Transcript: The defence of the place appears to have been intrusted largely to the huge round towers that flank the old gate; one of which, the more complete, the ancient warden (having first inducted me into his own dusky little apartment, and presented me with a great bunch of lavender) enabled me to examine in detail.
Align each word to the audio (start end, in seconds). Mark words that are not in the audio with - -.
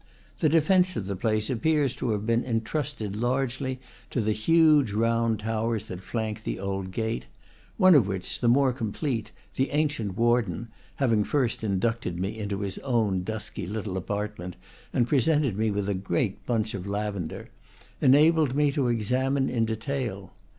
The 0.39 0.49
defence 0.49 0.95
of 0.95 1.05
the 1.05 1.15
place 1.15 1.47
appears 1.47 1.95
to 1.97 2.09
have 2.09 2.25
been 2.25 2.43
intrusted 2.43 3.15
largely 3.15 3.79
to 4.09 4.19
the 4.19 4.31
huge 4.31 4.93
round 4.93 5.41
towers 5.41 5.85
that 5.89 6.01
flank 6.01 6.43
the 6.43 6.59
old 6.59 6.89
gate; 6.89 7.27
one 7.77 7.93
of 7.93 8.07
which, 8.07 8.39
the 8.39 8.47
more 8.47 8.73
complete, 8.73 9.29
the 9.57 9.69
ancient 9.69 10.17
warden 10.17 10.69
(having 10.95 11.23
first 11.23 11.63
inducted 11.63 12.17
me 12.19 12.39
into 12.39 12.61
his 12.61 12.79
own 12.79 13.21
dusky 13.21 13.67
little 13.67 13.95
apartment, 13.95 14.55
and 14.91 15.07
presented 15.07 15.55
me 15.55 15.69
with 15.69 15.87
a 15.87 15.93
great 15.93 16.43
bunch 16.47 16.73
of 16.73 16.87
lavender) 16.87 17.49
enabled 18.01 18.55
me 18.55 18.71
to 18.71 18.87
examine 18.87 19.49
in 19.51 19.65
detail. 19.65 20.33